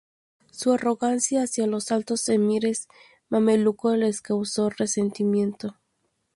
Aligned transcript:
Su 0.49 0.73
arrogancia 0.73 1.43
hacia 1.43 1.67
los 1.67 1.91
altos 1.91 2.27
emires 2.29 2.87
mamelucos 3.29 3.95
les 3.99 4.19
causó 4.23 4.71
resentimiento. 4.71 5.77